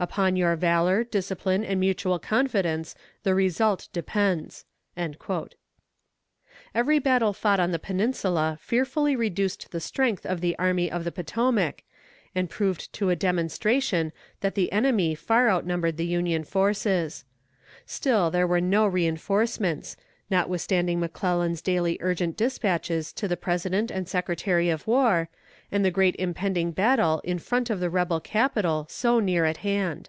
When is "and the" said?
25.72-25.90